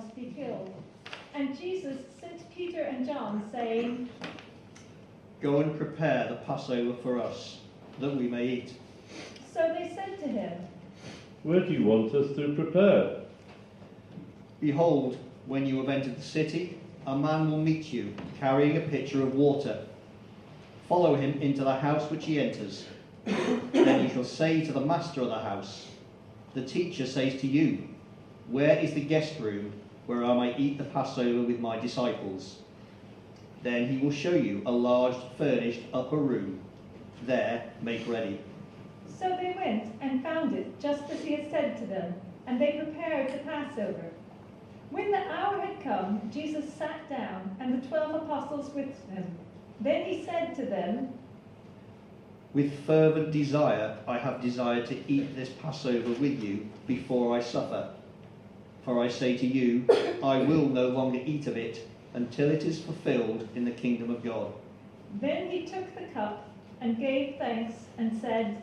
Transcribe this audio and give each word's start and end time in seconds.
must 0.00 0.16
be 0.16 0.32
killed. 0.34 0.72
And 1.34 1.58
Jesus 1.58 1.98
sent 2.20 2.50
Peter 2.54 2.82
and 2.82 3.06
John, 3.06 3.44
saying, 3.52 4.08
Go 5.42 5.60
and 5.60 5.76
prepare 5.76 6.28
the 6.28 6.36
Passover 6.36 6.94
for 7.02 7.20
us, 7.20 7.58
that 7.98 8.16
we 8.16 8.26
may 8.26 8.46
eat. 8.46 8.74
So 9.52 9.74
they 9.78 9.92
said 9.94 10.18
to 10.20 10.26
him, 10.26 10.52
Where 11.42 11.60
do 11.60 11.72
you 11.72 11.84
want 11.84 12.14
us 12.14 12.34
to 12.36 12.54
prepare? 12.54 13.20
Behold, 14.60 15.18
when 15.46 15.66
you 15.66 15.78
have 15.78 15.88
entered 15.88 16.16
the 16.16 16.22
city, 16.22 16.78
a 17.06 17.16
man 17.16 17.50
will 17.50 17.58
meet 17.58 17.92
you, 17.92 18.14
carrying 18.38 18.76
a 18.76 18.80
pitcher 18.80 19.22
of 19.22 19.34
water. 19.34 19.84
Follow 20.88 21.14
him 21.14 21.40
into 21.42 21.62
the 21.62 21.76
house 21.76 22.10
which 22.10 22.24
he 22.24 22.40
enters. 22.40 22.86
then 23.24 24.02
you 24.02 24.08
shall 24.08 24.24
say 24.24 24.64
to 24.64 24.72
the 24.72 24.80
master 24.80 25.20
of 25.20 25.28
the 25.28 25.38
house, 25.38 25.88
The 26.54 26.64
teacher 26.64 27.06
says 27.06 27.40
to 27.42 27.46
you, 27.46 27.86
Where 28.48 28.78
is 28.78 28.94
the 28.94 29.02
guest 29.02 29.38
room 29.38 29.72
where 30.10 30.24
I 30.24 30.34
may 30.34 30.56
eat 30.56 30.76
the 30.76 30.82
Passover 30.82 31.42
with 31.42 31.60
my 31.60 31.78
disciples? 31.78 32.56
Then 33.62 33.86
he 33.86 33.98
will 33.98 34.10
show 34.10 34.34
you 34.34 34.60
a 34.66 34.72
large 34.72 35.14
furnished 35.38 35.82
upper 35.94 36.16
room. 36.16 36.58
There, 37.26 37.70
make 37.80 38.08
ready. 38.08 38.40
So 39.06 39.28
they 39.40 39.54
went 39.56 39.94
and 40.00 40.20
found 40.20 40.56
it 40.56 40.80
just 40.80 41.08
as 41.10 41.20
he 41.20 41.36
had 41.36 41.48
said 41.48 41.78
to 41.78 41.86
them, 41.86 42.14
and 42.48 42.60
they 42.60 42.82
prepared 42.82 43.32
the 43.32 43.38
Passover. 43.48 44.10
When 44.90 45.12
the 45.12 45.18
hour 45.18 45.60
had 45.60 45.80
come, 45.80 46.28
Jesus 46.34 46.74
sat 46.74 47.08
down, 47.08 47.56
and 47.60 47.80
the 47.80 47.86
twelve 47.86 48.12
apostles 48.20 48.74
with 48.74 48.88
him. 49.10 49.24
Then 49.80 50.06
he 50.06 50.24
said 50.24 50.56
to 50.56 50.64
them, 50.64 51.12
With 52.52 52.84
fervent 52.84 53.30
desire 53.30 53.96
I 54.08 54.18
have 54.18 54.42
desired 54.42 54.86
to 54.86 54.96
eat 55.06 55.36
this 55.36 55.50
Passover 55.50 56.10
with 56.14 56.42
you 56.42 56.66
before 56.88 57.36
I 57.36 57.40
suffer. 57.40 57.90
For 58.84 59.02
I 59.02 59.08
say 59.08 59.36
to 59.36 59.46
you, 59.46 59.84
I 60.22 60.38
will 60.38 60.66
no 60.66 60.88
longer 60.88 61.20
eat 61.24 61.46
of 61.46 61.56
it 61.56 61.86
until 62.14 62.50
it 62.50 62.64
is 62.64 62.80
fulfilled 62.80 63.48
in 63.54 63.64
the 63.64 63.70
kingdom 63.70 64.10
of 64.10 64.24
God. 64.24 64.52
Then 65.20 65.50
he 65.50 65.66
took 65.66 65.94
the 65.94 66.06
cup 66.14 66.48
and 66.80 66.98
gave 66.98 67.36
thanks 67.36 67.74
and 67.98 68.18
said, 68.20 68.62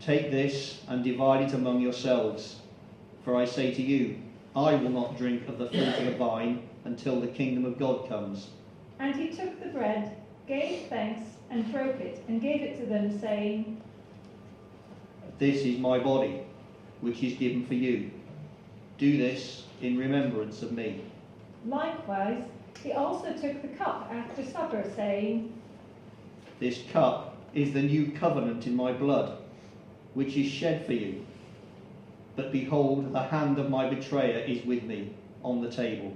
Take 0.00 0.30
this 0.30 0.82
and 0.86 1.02
divide 1.02 1.48
it 1.48 1.54
among 1.54 1.80
yourselves. 1.80 2.56
For 3.24 3.36
I 3.36 3.46
say 3.46 3.74
to 3.74 3.82
you, 3.82 4.16
I 4.54 4.74
will 4.74 4.90
not 4.90 5.16
drink 5.16 5.48
of 5.48 5.58
the 5.58 5.68
fruit 5.68 5.98
of 5.98 6.04
the 6.04 6.16
vine 6.16 6.62
until 6.84 7.20
the 7.20 7.26
kingdom 7.26 7.64
of 7.64 7.78
God 7.78 8.08
comes. 8.08 8.48
And 8.98 9.14
he 9.14 9.28
took 9.30 9.62
the 9.62 9.70
bread, 9.70 10.16
gave 10.46 10.88
thanks, 10.88 11.22
and 11.50 11.70
broke 11.72 12.00
it, 12.00 12.22
and 12.28 12.40
gave 12.40 12.62
it 12.62 12.78
to 12.80 12.86
them, 12.86 13.18
saying, 13.18 13.80
This 15.38 15.62
is 15.62 15.78
my 15.78 15.98
body, 15.98 16.42
which 17.00 17.22
is 17.22 17.34
given 17.34 17.66
for 17.66 17.74
you. 17.74 18.10
Do 18.98 19.16
this 19.16 19.62
in 19.80 19.96
remembrance 19.96 20.62
of 20.62 20.72
me. 20.72 21.04
Likewise, 21.64 22.42
he 22.82 22.92
also 22.92 23.32
took 23.32 23.62
the 23.62 23.68
cup 23.68 24.10
after 24.12 24.44
supper, 24.44 24.84
saying, 24.96 25.52
This 26.58 26.80
cup 26.92 27.36
is 27.54 27.72
the 27.72 27.82
new 27.82 28.10
covenant 28.10 28.66
in 28.66 28.74
my 28.74 28.92
blood, 28.92 29.38
which 30.14 30.36
is 30.36 30.50
shed 30.50 30.84
for 30.84 30.94
you. 30.94 31.24
But 32.34 32.50
behold, 32.50 33.12
the 33.12 33.22
hand 33.22 33.58
of 33.60 33.70
my 33.70 33.88
betrayer 33.88 34.38
is 34.44 34.64
with 34.64 34.82
me 34.82 35.14
on 35.44 35.60
the 35.60 35.70
table. 35.70 36.12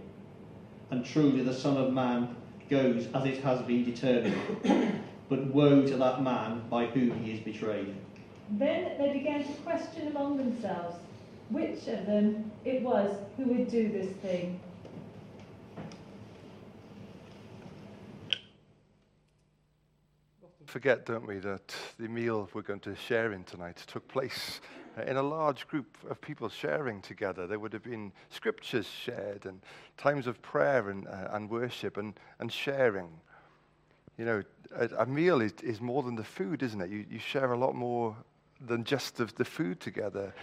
And 0.91 1.05
truly 1.05 1.42
the 1.42 1.55
Son 1.55 1.77
of 1.77 1.92
Man 1.92 2.34
goes 2.69 3.06
as 3.14 3.24
it 3.27 3.42
has 3.44 3.62
been 3.62 3.84
determined. 3.84 5.02
but 5.28 5.46
woe 5.46 5.83
to 5.83 5.96
that 5.96 6.22
man 6.22 6.62
by 6.69 6.86
whom 6.86 7.17
he 7.22 7.33
is 7.33 7.41
betrayed. 7.41 7.94
Then 8.50 8.98
they 8.98 9.12
began 9.12 9.44
to 9.44 9.52
question 9.62 10.08
among 10.08 10.36
themselves 10.36 10.96
which 11.51 11.86
of 11.89 12.07
them 12.07 12.51
it 12.64 12.83
was 12.83 13.14
who 13.36 13.45
would 13.45 13.70
do 13.70 13.91
this 13.91 14.11
thing. 14.17 14.61
Forget, 20.67 21.05
don't 21.05 21.27
we, 21.27 21.39
that 21.41 21.75
the 21.98 22.08
meal 22.08 22.48
we're 22.55 22.63
going 22.63 22.81
to 22.81 22.97
share 22.97 23.33
in 23.33 23.45
tonight 23.45 23.85
took 23.86 24.08
place 24.08 24.63
uh, 24.97 25.02
in 25.02 25.19
a 25.19 25.23
large 25.23 25.69
group 25.69 25.98
of 26.08 26.19
people 26.20 26.48
sharing 26.48 27.02
together. 27.02 27.47
There 27.47 27.58
would 27.58 27.75
have 27.75 27.83
been 27.83 28.11
scriptures 28.31 28.86
shared 28.86 29.45
and 29.45 29.61
times 29.98 30.27
of 30.27 30.41
prayer 30.41 30.89
and, 30.89 31.07
uh, 31.07 31.29
and 31.33 31.51
worship 31.51 31.98
and, 31.98 32.14
and 32.41 32.51
sharing. 32.51 33.11
You 34.17 34.25
know, 34.25 34.42
a, 34.75 34.89
a 34.98 35.07
meal 35.07 35.41
is, 35.41 35.52
is 35.63 35.81
more 35.81 36.02
than 36.02 36.14
the 36.14 36.25
food, 36.25 36.63
isn't 36.63 36.81
it? 36.81 36.91
You, 36.91 37.05
you 37.11 37.19
share 37.19 37.52
a 37.52 37.58
lot 37.58 37.75
more 37.75 38.17
than 38.67 38.85
just 38.85 39.17
the, 39.17 39.27
the 39.36 39.45
food 39.45 39.81
together. 39.81 40.35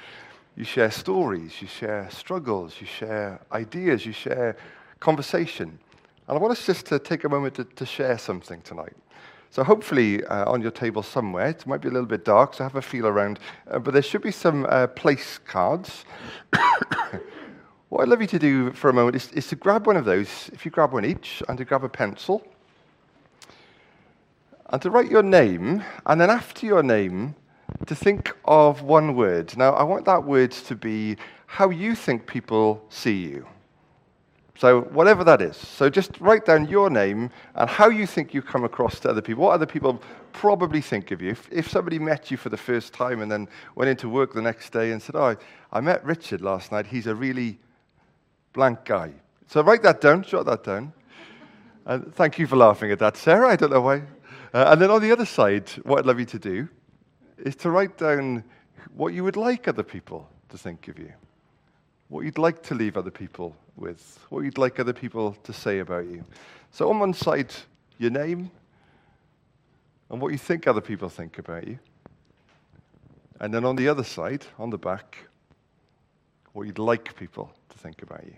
You 0.60 0.66
share 0.66 0.92
stories, 0.92 1.62
you 1.62 1.70
share 1.70 2.10
struggles, 2.12 2.82
you 2.82 2.86
share 2.86 3.40
ideas, 3.50 4.06
you 4.06 4.12
share 4.12 4.58
conversation. 5.00 5.80
And 6.28 6.38
I 6.38 6.42
want 6.42 6.52
us 6.52 6.66
just 6.66 6.86
to 6.88 7.00
take 7.00 7.24
a 7.24 7.30
moment 7.30 7.54
to, 7.56 7.64
to 7.64 7.86
share 7.86 8.18
something 8.18 8.60
tonight. 8.64 8.98
So 9.52 9.64
hopefully 9.64 10.22
uh, 10.26 10.52
on 10.52 10.62
your 10.62 10.72
table 10.72 11.02
somewhere, 11.02 11.48
it 11.48 11.66
might 11.66 11.80
be 11.80 11.88
a 11.88 11.92
little 11.92 12.06
bit 12.06 12.26
dark, 12.26 12.56
so 12.56 12.66
have 12.66 12.76
a 12.76 12.82
feel 12.82 13.08
around, 13.08 13.40
uh, 13.72 13.80
but 13.80 13.94
there 13.94 14.02
should 14.02 14.22
be 14.22 14.34
some 14.34 14.66
uh, 14.68 14.88
place 14.88 15.38
cards. 15.38 16.04
what 17.88 18.02
I'd 18.02 18.10
love 18.10 18.20
you 18.20 18.28
to 18.28 18.40
do 18.40 18.74
for 18.74 18.90
a 18.90 18.94
moment 18.94 19.16
is, 19.16 19.32
is 19.32 19.48
to 19.48 19.56
grab 19.56 19.88
one 19.88 19.96
of 19.96 20.04
those, 20.04 20.50
if 20.52 20.66
you 20.66 20.72
grab 20.72 20.92
one 20.92 21.06
each, 21.06 21.42
and 21.48 21.58
to 21.58 21.64
grab 21.64 21.86
a 21.86 21.90
pencil, 21.90 22.46
and 24.66 24.82
to 24.82 24.90
write 24.90 25.10
your 25.10 25.24
name, 25.24 25.86
and 26.06 26.20
then 26.20 26.30
after 26.30 26.66
your 26.66 26.84
name, 26.84 27.36
to 27.86 27.96
think 27.96 28.36
of 28.46 28.82
one 28.82 29.16
word. 29.16 29.56
Now, 29.58 29.74
I 29.74 29.84
want 29.84 30.06
that 30.06 30.24
word 30.24 30.52
to 30.52 30.76
be 30.76 31.18
how 31.46 31.70
you 31.70 31.96
think 31.96 32.28
people 32.28 32.84
see 32.90 33.18
you. 33.18 33.48
So, 34.58 34.82
whatever 34.82 35.24
that 35.24 35.42
is. 35.42 35.56
So, 35.56 35.90
just 35.90 36.20
write 36.20 36.46
down 36.46 36.68
your 36.68 36.90
name 36.90 37.30
and 37.56 37.70
how 37.70 37.90
you 37.90 38.06
think 38.06 38.34
you 38.34 38.42
come 38.42 38.66
across 38.66 39.00
to 39.00 39.10
other 39.10 39.22
people. 39.22 39.46
What 39.46 39.54
other 39.54 39.66
people 39.66 40.02
probably 40.34 40.82
think 40.82 41.12
of 41.12 41.22
you. 41.22 41.32
If, 41.32 41.48
if 41.50 41.70
somebody 41.70 41.98
met 41.98 42.30
you 42.30 42.36
for 42.36 42.50
the 42.50 42.58
first 42.58 42.94
time 42.94 43.22
and 43.22 43.32
then 43.32 43.48
went 43.76 43.90
into 43.90 44.10
work 44.10 44.34
the 44.34 44.42
next 44.42 44.72
day 44.72 44.92
and 44.92 45.02
said, 45.02 45.16
Oh, 45.16 45.36
I 45.72 45.80
met 45.80 46.04
Richard 46.04 46.42
last 46.42 46.74
night. 46.74 46.88
He's 46.88 47.08
a 47.08 47.16
really 47.16 47.58
blank 48.52 48.84
guy. 48.84 49.14
So, 49.48 49.64
write 49.64 49.82
that 49.84 50.02
down, 50.02 50.24
jot 50.24 50.46
that 50.46 50.66
down. 50.66 50.92
And 51.86 52.14
thank 52.14 52.38
you 52.38 52.46
for 52.46 52.58
laughing 52.58 52.92
at 52.92 53.00
that, 53.00 53.16
Sarah. 53.16 53.50
I 53.50 53.56
don't 53.56 53.72
know 53.72 53.82
why. 53.82 54.04
Uh, 54.54 54.72
and 54.72 54.82
then 54.82 54.92
on 54.92 55.02
the 55.02 55.12
other 55.12 55.26
side, 55.26 55.70
what 55.84 56.00
I'd 56.00 56.06
love 56.06 56.20
you 56.20 56.26
to 56.26 56.40
do 56.40 56.68
is 57.46 57.56
to 57.58 57.72
write 57.72 57.98
down 57.98 58.44
what 58.94 59.14
you 59.14 59.24
would 59.24 59.38
like 59.38 59.68
other 59.68 59.84
people 59.84 60.28
to 60.50 60.58
think 60.58 60.88
of 60.88 60.98
you 60.98 61.14
what 62.10 62.26
you'd 62.26 62.38
like 62.38 62.62
to 62.64 62.76
leave 62.76 62.98
other 62.98 63.12
people 63.12 63.56
with, 63.76 64.20
what 64.30 64.44
you'd 64.44 64.58
like 64.58 64.80
other 64.80 64.94
people 64.94 65.34
to 65.44 65.54
say 65.54 65.80
about 65.80 66.06
you. 66.06 66.26
So, 66.72 66.90
on 66.90 67.00
one 67.00 67.14
side, 67.14 67.54
your 67.98 68.12
name 68.12 68.52
and 70.10 70.20
what 70.20 70.32
you 70.32 70.38
think 70.38 70.68
other 70.68 70.82
people 70.82 71.08
think 71.08 71.38
about 71.38 71.68
you. 71.68 71.80
And 73.40 73.54
then 73.54 73.64
on 73.64 73.76
the 73.76 73.88
other 73.88 74.04
side, 74.04 74.46
on 74.58 74.70
the 74.70 74.78
back, 74.78 75.18
what 76.54 76.66
you'd 76.66 76.80
like 76.80 77.16
people 77.16 77.52
to 77.70 77.78
think 77.78 78.02
about 78.02 78.26
you. 78.26 78.36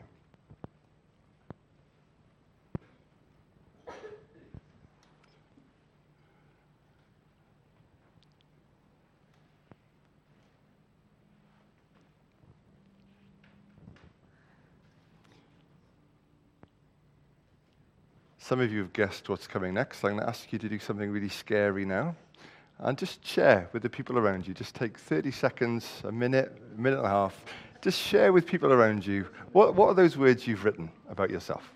Some 18.51 18.59
of 18.59 18.69
you 18.69 18.79
have 18.79 18.91
guessed 18.91 19.29
what's 19.29 19.47
coming 19.47 19.75
next. 19.75 20.03
I'm 20.03 20.09
going 20.09 20.23
to 20.23 20.27
ask 20.27 20.51
you 20.51 20.59
to 20.59 20.67
do 20.67 20.77
something 20.77 21.09
really 21.09 21.29
scary 21.29 21.85
now. 21.85 22.17
And 22.79 22.97
just 22.97 23.25
share 23.25 23.69
with 23.71 23.81
the 23.81 23.89
people 23.89 24.17
around 24.17 24.45
you. 24.45 24.53
Just 24.53 24.75
take 24.75 24.97
30 24.99 25.31
seconds, 25.31 26.01
a 26.03 26.11
minute, 26.11 26.61
a 26.77 26.81
minute 26.81 26.97
and 26.97 27.05
a 27.05 27.09
half. 27.09 27.45
Just 27.81 27.97
share 27.97 28.33
with 28.33 28.45
people 28.45 28.73
around 28.73 29.05
you. 29.05 29.25
What, 29.53 29.75
what 29.75 29.87
are 29.87 29.93
those 29.93 30.17
words 30.17 30.47
you've 30.47 30.65
written 30.65 30.91
about 31.09 31.29
yourself? 31.29 31.71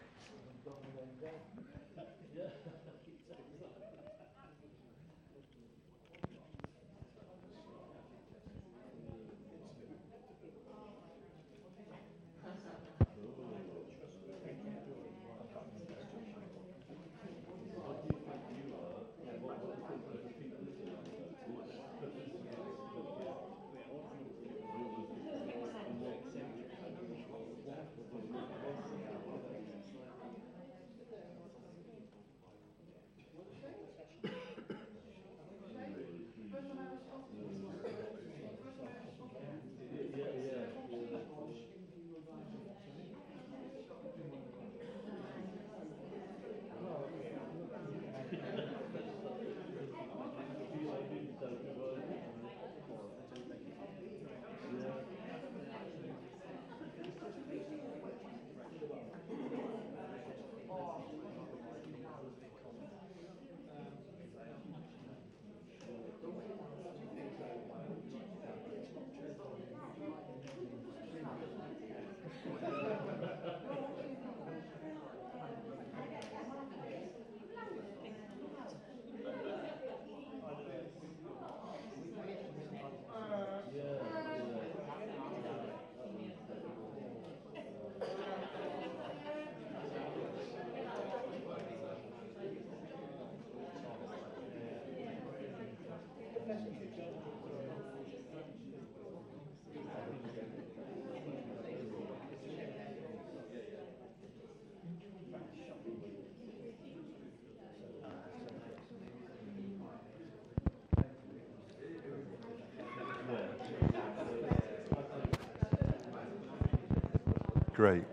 Great. 117.75 118.06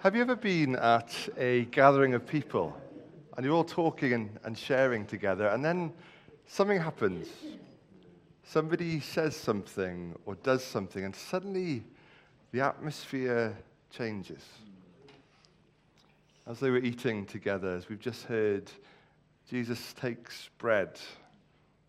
Have 0.00 0.14
you 0.14 0.20
ever 0.20 0.36
been 0.36 0.76
at 0.76 1.16
a 1.38 1.64
gathering 1.70 2.12
of 2.12 2.26
people 2.26 2.76
and 3.34 3.46
you're 3.46 3.54
all 3.54 3.64
talking 3.64 4.12
and, 4.12 4.38
and 4.44 4.58
sharing 4.58 5.06
together, 5.06 5.46
and 5.46 5.64
then 5.64 5.90
something 6.46 6.78
happens? 6.78 7.28
Somebody 8.44 9.00
says 9.00 9.34
something 9.34 10.18
or 10.26 10.34
does 10.34 10.62
something, 10.62 11.02
and 11.02 11.16
suddenly 11.16 11.82
the 12.50 12.60
atmosphere 12.60 13.56
changes. 13.90 14.44
As 16.46 16.60
they 16.60 16.68
were 16.68 16.76
eating 16.76 17.24
together, 17.24 17.74
as 17.74 17.88
we've 17.88 17.98
just 17.98 18.24
heard, 18.24 18.70
Jesus 19.48 19.94
takes 19.94 20.50
bread, 20.58 21.00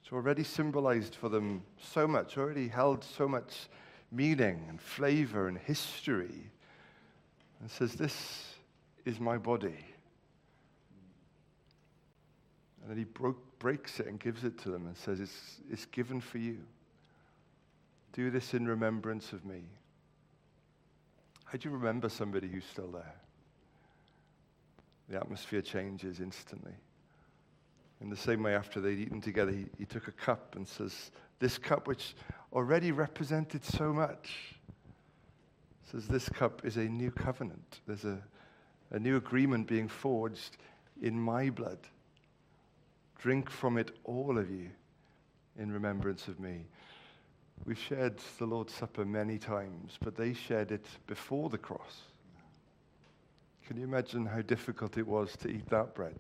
which 0.03 0.11
already 0.11 0.43
symbolized 0.43 1.15
for 1.15 1.29
them 1.29 1.63
so 1.81 2.05
much, 2.05 2.37
already 2.37 2.67
held 2.67 3.03
so 3.03 3.25
much 3.27 3.69
meaning 4.11 4.65
and 4.67 4.81
flavor 4.81 5.47
and 5.47 5.57
history, 5.57 6.51
and 7.61 7.71
says, 7.71 7.93
This 7.93 8.55
is 9.05 9.19
my 9.19 9.37
body. 9.37 9.85
And 12.81 12.91
then 12.91 12.97
he 12.97 13.05
broke, 13.05 13.37
breaks 13.59 14.01
it 14.01 14.07
and 14.07 14.19
gives 14.19 14.43
it 14.43 14.57
to 14.59 14.69
them 14.69 14.87
and 14.87 14.97
says, 14.97 15.21
it's, 15.21 15.61
it's 15.71 15.85
given 15.85 16.19
for 16.19 16.37
you. 16.37 16.57
Do 18.11 18.29
this 18.29 18.53
in 18.53 18.67
remembrance 18.67 19.31
of 19.31 19.45
me. 19.45 19.61
How 21.45 21.57
do 21.57 21.69
you 21.69 21.73
remember 21.73 22.09
somebody 22.09 22.49
who's 22.49 22.65
still 22.65 22.91
there? 22.91 23.15
The 25.07 25.15
atmosphere 25.15 25.61
changes 25.61 26.19
instantly. 26.19 26.73
In 28.03 28.09
the 28.09 28.17
same 28.17 28.43
way, 28.43 28.53
after 28.53 28.81
they'd 28.81 28.99
eaten 28.99 29.21
together, 29.21 29.51
he, 29.51 29.65
he 29.77 29.85
took 29.85 30.09
a 30.09 30.11
cup 30.11 30.57
and 30.57 30.67
says, 30.67 31.09
This 31.39 31.57
cup, 31.57 31.87
which 31.87 32.15
already 32.51 32.91
represented 32.91 33.63
so 33.63 33.93
much, 33.93 34.55
says, 35.89 36.05
This 36.05 36.27
cup 36.27 36.65
is 36.65 36.75
a 36.75 36.83
new 36.83 37.11
covenant. 37.11 37.79
There's 37.87 38.03
a, 38.03 38.21
a 38.91 38.99
new 38.99 39.15
agreement 39.15 39.67
being 39.67 39.87
forged 39.87 40.57
in 41.01 41.17
my 41.17 41.49
blood. 41.49 41.79
Drink 43.19 43.49
from 43.49 43.77
it, 43.77 43.91
all 44.03 44.37
of 44.37 44.51
you, 44.51 44.69
in 45.57 45.71
remembrance 45.71 46.27
of 46.27 46.41
me. 46.41 46.65
We've 47.63 47.79
shared 47.79 48.17
the 48.37 48.45
Lord's 48.45 48.73
Supper 48.73 49.05
many 49.05 49.37
times, 49.37 49.97
but 50.03 50.17
they 50.17 50.33
shared 50.33 50.73
it 50.73 50.85
before 51.07 51.49
the 51.49 51.57
cross. 51.57 52.01
Can 53.65 53.77
you 53.77 53.85
imagine 53.85 54.25
how 54.25 54.41
difficult 54.41 54.97
it 54.97 55.07
was 55.07 55.37
to 55.37 55.47
eat 55.47 55.69
that 55.69 55.95
bread 55.95 56.17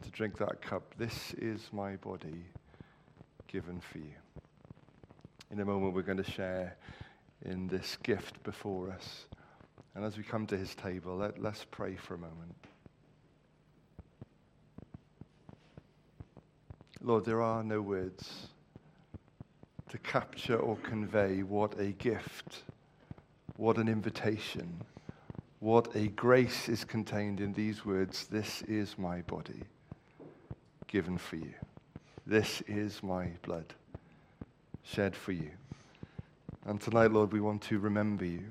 and 0.00 0.10
to 0.10 0.16
drink 0.16 0.38
that 0.38 0.62
cup? 0.62 0.94
This 0.96 1.34
is 1.34 1.68
my 1.72 1.96
body 1.96 2.42
given 3.48 3.80
for 3.80 3.98
you. 3.98 4.14
In 5.50 5.60
a 5.60 5.64
moment, 5.64 5.92
we're 5.92 6.00
going 6.00 6.22
to 6.22 6.30
share 6.30 6.74
in 7.44 7.68
this 7.68 7.98
gift 8.02 8.42
before 8.42 8.90
us. 8.90 9.26
And 9.94 10.02
as 10.02 10.16
we 10.16 10.22
come 10.22 10.46
to 10.46 10.56
his 10.56 10.74
table, 10.74 11.16
let, 11.16 11.42
let's 11.42 11.66
pray 11.70 11.96
for 11.96 12.14
a 12.14 12.18
moment. 12.18 12.54
Lord, 17.02 17.26
there 17.26 17.42
are 17.42 17.62
no 17.62 17.82
words 17.82 18.48
to 19.90 19.98
capture 19.98 20.56
or 20.56 20.76
convey 20.76 21.42
what 21.42 21.78
a 21.78 21.92
gift, 21.92 22.62
what 23.56 23.76
an 23.76 23.86
invitation, 23.86 24.80
what 25.58 25.94
a 25.94 26.06
grace 26.08 26.70
is 26.70 26.84
contained 26.84 27.38
in 27.38 27.52
these 27.52 27.84
words 27.84 28.28
This 28.28 28.62
is 28.62 28.96
my 28.96 29.20
body 29.22 29.64
given 30.90 31.16
for 31.16 31.36
you. 31.36 31.54
This 32.26 32.62
is 32.66 33.00
my 33.00 33.28
blood 33.42 33.74
shed 34.82 35.14
for 35.14 35.30
you. 35.30 35.50
And 36.66 36.80
tonight, 36.80 37.12
Lord, 37.12 37.32
we 37.32 37.40
want 37.40 37.62
to 37.62 37.78
remember 37.78 38.24
you. 38.24 38.46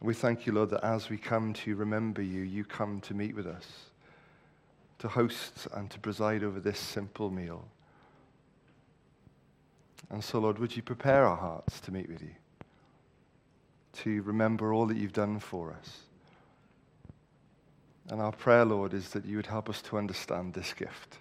We 0.00 0.14
thank 0.14 0.46
you, 0.46 0.52
Lord, 0.52 0.70
that 0.70 0.84
as 0.84 1.08
we 1.08 1.16
come 1.16 1.52
to 1.54 1.76
remember 1.76 2.22
you, 2.22 2.42
you 2.42 2.64
come 2.64 3.00
to 3.02 3.14
meet 3.14 3.36
with 3.36 3.46
us 3.46 3.66
to 4.98 5.08
host 5.08 5.68
and 5.74 5.88
to 5.90 6.00
preside 6.00 6.42
over 6.42 6.58
this 6.58 6.78
simple 6.78 7.30
meal. 7.30 7.64
And 10.10 10.24
so, 10.24 10.40
Lord, 10.40 10.58
would 10.58 10.74
you 10.74 10.82
prepare 10.82 11.24
our 11.24 11.36
hearts 11.36 11.78
to 11.80 11.92
meet 11.92 12.08
with 12.08 12.22
you, 12.22 12.34
to 14.02 14.22
remember 14.22 14.72
all 14.72 14.86
that 14.86 14.96
you've 14.96 15.12
done 15.12 15.38
for 15.38 15.72
us. 15.72 16.05
And 18.08 18.20
our 18.20 18.32
prayer, 18.32 18.64
Lord, 18.64 18.94
is 18.94 19.10
that 19.10 19.24
you 19.24 19.36
would 19.36 19.46
help 19.46 19.68
us 19.68 19.82
to 19.82 19.98
understand 19.98 20.54
this 20.54 20.72
gift, 20.72 21.18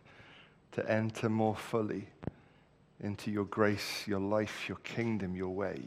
to 0.74 0.90
enter 0.90 1.30
more 1.30 1.56
fully 1.56 2.08
into 3.00 3.32
your 3.32 3.46
grace, 3.46 4.08
your 4.08 4.20
life, 4.20 4.70
your 4.70 4.78
kingdom, 4.80 5.36
your 5.36 5.50
way. 5.50 5.82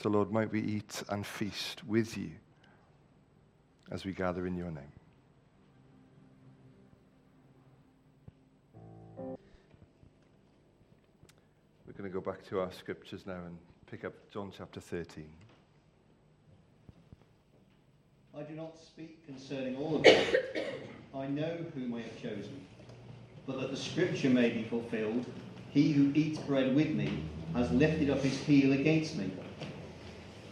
So, 0.00 0.08
Lord, 0.08 0.30
might 0.30 0.50
we 0.50 0.62
eat 0.62 1.02
and 1.08 1.26
feast 1.26 1.84
with 1.84 2.16
you 2.16 2.30
as 3.90 4.04
we 4.04 4.12
gather 4.12 4.46
in 4.46 4.54
your 4.54 4.70
name. 4.70 4.92
We're 11.86 11.94
going 11.96 12.10
to 12.10 12.14
go 12.14 12.20
back 12.20 12.44
to 12.48 12.60
our 12.60 12.70
scriptures 12.70 13.26
now 13.26 13.40
and 13.44 13.58
pick 13.90 14.04
up 14.04 14.14
John 14.30 14.52
chapter 14.56 14.80
13. 14.80 15.47
I 18.36 18.42
do 18.42 18.54
not 18.54 18.76
speak 18.78 19.26
concerning 19.26 19.76
all 19.76 19.96
of 19.96 20.02
them. 20.02 20.24
I 21.14 21.26
know 21.26 21.56
whom 21.74 21.94
I 21.94 22.02
have 22.02 22.22
chosen. 22.22 22.64
But 23.46 23.60
that 23.60 23.70
the 23.70 23.76
scripture 23.76 24.28
may 24.28 24.50
be 24.50 24.64
fulfilled, 24.64 25.24
he 25.70 25.92
who 25.92 26.12
eats 26.14 26.38
bread 26.40 26.74
with 26.74 26.90
me 26.90 27.24
has 27.54 27.70
lifted 27.72 28.10
up 28.10 28.20
his 28.20 28.38
heel 28.40 28.72
against 28.72 29.16
me. 29.16 29.30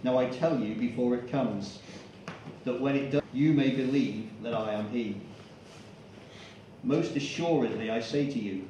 Now 0.02 0.18
I 0.18 0.26
tell 0.26 0.59
you 0.59 0.75
before 0.75 1.14
it 1.14 1.30
comes, 1.30 1.78
that 2.64 2.80
when 2.80 2.97
it 2.97 3.11
does, 3.11 3.23
you 3.33 3.52
may 3.52 3.71
believe 3.71 4.30
that 4.42 4.54
I 4.54 4.73
am 4.73 4.90
he. 4.90 5.21
Most 6.83 7.14
assuredly, 7.14 7.90
I 7.90 8.00
say 8.00 8.30
to 8.30 8.38
you, 8.38 8.66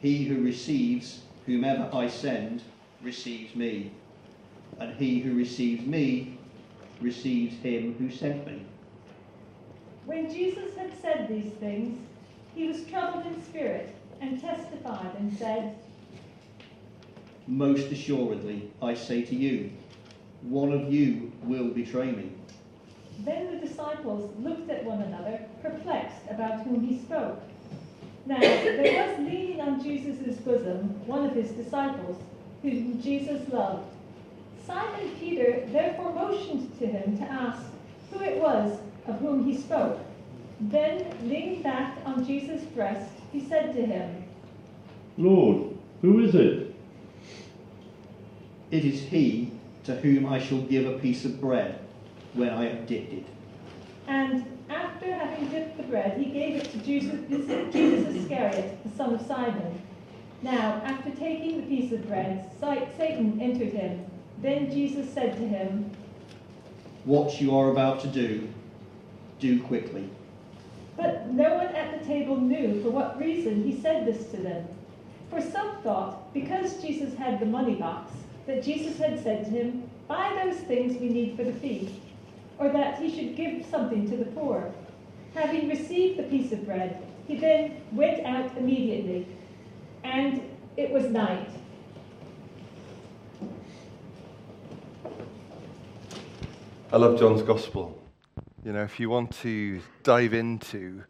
he 0.00 0.24
who 0.24 0.42
receives 0.42 1.22
whomever 1.46 1.88
I 1.92 2.08
send 2.08 2.62
receives 3.02 3.54
me, 3.54 3.92
and 4.78 4.94
he 4.96 5.20
who 5.20 5.34
receives 5.34 5.86
me 5.86 6.38
receives 7.02 7.56
him 7.62 7.94
who 7.98 8.10
sent 8.10 8.46
me. 8.46 8.64
When 10.06 10.32
Jesus 10.32 10.76
had 10.76 10.90
said 11.00 11.28
these 11.28 11.52
things, 11.54 11.98
he 12.54 12.68
was 12.68 12.84
troubled 12.84 13.26
in 13.26 13.42
spirit 13.44 13.94
and 14.20 14.40
testified 14.40 15.14
and 15.18 15.36
said, 15.36 15.76
Most 17.46 17.90
assuredly, 17.90 18.70
I 18.80 18.94
say 18.94 19.22
to 19.22 19.34
you, 19.34 19.70
one 20.42 20.72
of 20.72 20.92
you 20.92 21.32
will 21.44 21.68
betray 21.68 22.10
me. 22.10 22.32
Then 23.20 23.52
the 23.52 23.66
disciples 23.66 24.34
looked 24.40 24.70
at 24.70 24.84
one 24.84 25.02
another, 25.02 25.40
perplexed 25.62 26.22
about 26.28 26.62
whom 26.62 26.84
he 26.84 26.98
spoke. 26.98 27.40
Now 28.26 28.40
there 28.40 29.08
was 29.08 29.18
leaning 29.18 29.60
on 29.60 29.82
Jesus' 29.82 30.36
bosom 30.38 31.00
one 31.06 31.24
of 31.26 31.34
his 31.34 31.50
disciples, 31.52 32.16
whom 32.62 33.00
Jesus 33.00 33.48
loved. 33.52 33.91
Simon 34.66 35.10
Peter 35.18 35.66
therefore 35.72 36.12
motioned 36.12 36.78
to 36.78 36.86
him 36.86 37.16
to 37.18 37.24
ask 37.24 37.62
who 38.10 38.20
it 38.20 38.40
was 38.40 38.78
of 39.06 39.18
whom 39.18 39.44
he 39.44 39.56
spoke. 39.56 39.98
Then, 40.60 41.04
leaning 41.24 41.62
back 41.62 41.98
on 42.04 42.24
Jesus' 42.24 42.62
breast, 42.62 43.10
he 43.32 43.40
said 43.40 43.74
to 43.74 43.84
him, 43.84 44.24
Lord, 45.18 45.76
who 46.00 46.20
is 46.24 46.34
it? 46.34 46.74
It 48.70 48.84
is 48.84 49.00
he 49.02 49.50
to 49.84 49.96
whom 49.96 50.26
I 50.26 50.38
shall 50.38 50.60
give 50.62 50.86
a 50.86 50.98
piece 50.98 51.24
of 51.24 51.40
bread 51.40 51.80
when 52.34 52.50
I 52.50 52.66
have 52.66 52.86
dipped 52.86 53.12
it. 53.12 53.26
And 54.06 54.46
after 54.70 55.12
having 55.12 55.48
dipped 55.48 55.76
the 55.76 55.82
bread, 55.82 56.16
he 56.18 56.26
gave 56.26 56.56
it 56.56 56.70
to 56.70 56.78
Jesus, 56.78 57.20
Judas 57.28 58.14
Iscariot, 58.14 58.78
the 58.84 58.96
son 58.96 59.14
of 59.14 59.26
Simon. 59.26 59.82
Now, 60.42 60.80
after 60.84 61.10
taking 61.10 61.60
the 61.60 61.66
piece 61.66 61.92
of 61.92 62.06
bread, 62.06 62.50
Satan 62.60 63.40
entered 63.40 63.72
him. 63.72 64.06
Then 64.42 64.70
Jesus 64.70 65.12
said 65.12 65.36
to 65.36 65.48
him, 65.48 65.90
What 67.04 67.40
you 67.40 67.56
are 67.56 67.70
about 67.70 68.00
to 68.00 68.08
do, 68.08 68.48
do 69.38 69.62
quickly. 69.62 70.10
But 70.96 71.32
no 71.32 71.54
one 71.54 71.68
at 71.68 71.98
the 71.98 72.06
table 72.06 72.36
knew 72.36 72.82
for 72.82 72.90
what 72.90 73.18
reason 73.18 73.64
he 73.64 73.80
said 73.80 74.06
this 74.06 74.30
to 74.32 74.36
them. 74.36 74.68
For 75.30 75.40
some 75.40 75.76
thought, 75.78 76.34
because 76.34 76.82
Jesus 76.82 77.14
had 77.14 77.40
the 77.40 77.46
money 77.46 77.76
box, 77.76 78.12
that 78.46 78.62
Jesus 78.62 78.98
had 78.98 79.22
said 79.22 79.44
to 79.44 79.50
him, 79.50 79.88
Buy 80.08 80.38
those 80.44 80.60
things 80.64 81.00
we 81.00 81.08
need 81.08 81.36
for 81.36 81.44
the 81.44 81.52
feast 81.54 81.94
or 82.62 82.68
that 82.68 83.00
he 83.00 83.10
should 83.14 83.36
give 83.36 83.66
something 83.66 84.08
to 84.08 84.16
the 84.16 84.26
poor. 84.26 84.72
Having 85.34 85.68
received 85.68 86.18
the 86.18 86.24
piece 86.24 86.52
of 86.52 86.64
bread, 86.64 87.02
he 87.26 87.36
then 87.36 87.80
went 87.92 88.24
out 88.24 88.56
immediately, 88.56 89.26
and 90.04 90.42
it 90.76 90.90
was 90.90 91.04
night. 91.06 91.48
I 96.92 96.98
love 96.98 97.18
John's 97.18 97.40
Gospel. 97.40 97.98
You 98.66 98.74
know, 98.74 98.82
if 98.82 99.00
you 99.00 99.08
want 99.08 99.34
to 99.36 99.80
dive 100.02 100.34
into 100.34 101.02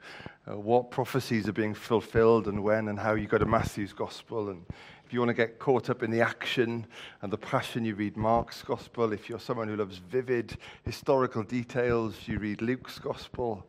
uh, 0.48 0.56
what 0.56 0.92
prophecies 0.92 1.48
are 1.48 1.52
being 1.52 1.74
fulfilled 1.74 2.46
and 2.46 2.62
when 2.62 2.86
and 2.86 2.96
how 2.96 3.14
you 3.14 3.26
go 3.26 3.36
to 3.36 3.46
Matthew's 3.46 3.92
gospel. 3.92 4.50
And 4.50 4.64
if 5.04 5.12
you 5.12 5.18
want 5.18 5.30
to 5.30 5.34
get 5.34 5.58
caught 5.58 5.90
up 5.90 6.04
in 6.04 6.12
the 6.12 6.20
action 6.20 6.86
and 7.20 7.32
the 7.32 7.36
passion, 7.36 7.84
you 7.84 7.96
read 7.96 8.16
Mark's 8.16 8.62
gospel. 8.62 9.12
If 9.12 9.28
you're 9.28 9.40
someone 9.40 9.66
who 9.66 9.74
loves 9.74 9.96
vivid 9.98 10.56
historical 10.84 11.42
details, 11.42 12.14
you 12.26 12.38
read 12.38 12.62
Luke's 12.62 13.00
gospel. 13.00 13.66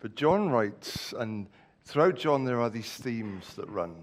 But 0.00 0.14
John 0.14 0.48
writes, 0.48 1.12
and 1.18 1.48
throughout 1.84 2.16
John, 2.16 2.46
there 2.46 2.62
are 2.62 2.70
these 2.70 2.94
themes 2.94 3.52
that 3.56 3.68
run. 3.68 3.94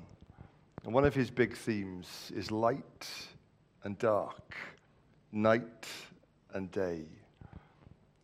And 0.84 0.94
one 0.94 1.04
of 1.04 1.16
his 1.16 1.32
big 1.32 1.58
themes 1.58 2.32
is 2.36 2.52
light 2.52 3.10
and 3.84 3.98
dark, 3.98 4.54
night 5.32 5.88
and 6.54 6.70
day. 6.70 7.02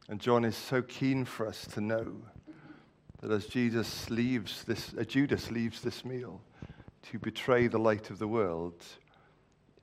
And 0.09 0.19
John 0.19 0.43
is 0.43 0.57
so 0.57 0.81
keen 0.81 1.23
for 1.23 1.45
us 1.45 1.67
to 1.67 1.81
know 1.81 2.15
that 3.21 3.29
as 3.29 3.45
Jesus 3.45 4.09
leaves 4.09 4.63
this, 4.63 4.91
uh, 4.99 5.03
Judas 5.03 5.51
leaves 5.51 5.81
this 5.81 6.03
meal 6.03 6.41
to 7.11 7.19
betray 7.19 7.67
the 7.67 7.77
light 7.77 8.09
of 8.09 8.17
the 8.17 8.27
world, 8.27 8.83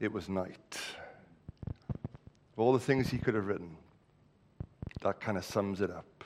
it 0.00 0.12
was 0.12 0.28
night. 0.28 0.80
Of 1.64 2.58
all 2.58 2.72
the 2.72 2.80
things 2.80 3.08
he 3.08 3.18
could 3.18 3.34
have 3.34 3.46
written, 3.46 3.76
that 5.02 5.20
kind 5.20 5.38
of 5.38 5.44
sums 5.44 5.80
it 5.80 5.92
up. 5.92 6.24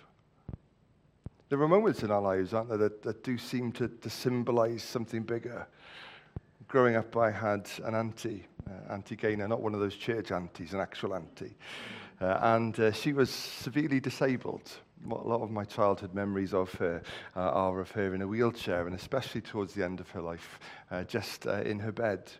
There 1.50 1.61
are 1.61 1.69
moments 1.69 2.02
in 2.02 2.11
our 2.11 2.23
lives, 2.23 2.54
aren't 2.54 2.71
there, 2.71 2.78
that, 2.78 3.02
that 3.02 3.23
do 3.23 3.37
seem 3.37 3.71
to, 3.73 3.88
to 3.88 4.09
symbolize 4.09 4.83
something 4.83 5.25
bigger. 5.25 5.66
Growing 6.69 6.97
up, 6.97 7.16
I 7.19 7.30
had 7.33 7.69
an 7.85 7.95
auntie, 7.95 8.47
uh, 8.66 8.95
Auntie 8.95 9.16
Gaynor, 9.16 9.49
not 9.49 9.61
one 9.61 9.75
of 9.75 9.80
those 9.80 9.97
church 9.97 10.33
aunties, 10.33 10.73
an 10.73 10.80
actual 10.80 11.14
auntie. 11.14 11.57
Uh, 12.21 12.39
and 12.43 12.79
uh, 12.79 12.93
she 12.93 13.12
was 13.12 13.31
severely 13.31 13.99
disabled. 13.99 14.71
A 15.11 15.15
lot 15.15 15.41
of 15.41 15.50
my 15.50 15.65
childhood 15.65 16.12
memories 16.12 16.53
of 16.53 16.71
her 16.75 17.03
uh, 17.35 17.41
are 17.41 17.81
of 17.81 17.91
her 17.93 18.15
in 18.15 18.21
a 18.21 18.27
wheelchair, 18.27 18.87
and 18.87 18.95
especially 18.95 19.41
towards 19.41 19.73
the 19.73 19.83
end 19.83 20.00
of 20.00 20.11
her 20.11 20.21
life, 20.21 20.61
uh, 20.91 21.03
just 21.05 21.47
uh, 21.47 21.62
in 21.62 21.79
her 21.79 21.93
bed. 21.93 22.31